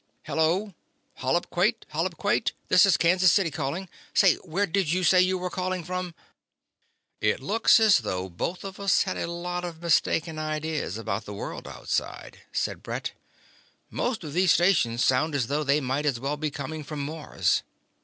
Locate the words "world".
11.35-11.67